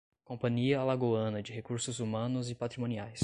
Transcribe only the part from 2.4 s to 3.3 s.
e Patrimoniais